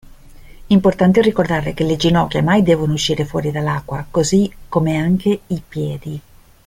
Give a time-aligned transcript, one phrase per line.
[0.69, 6.19] Importante ricordare che le ginocchia mai devono uscire fuori dall'acqua, così come anche i piedi.